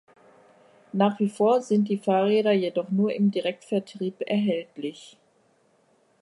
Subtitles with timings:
[0.93, 5.15] Nach wie vor sind die Fahrräder jedoch nur im Direktvertrieb erhältlich.